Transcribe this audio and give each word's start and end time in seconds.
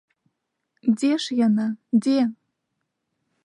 Дзе 0.97 1.11
ж 1.25 1.37
яна, 1.47 1.67
дзе? 2.01 2.19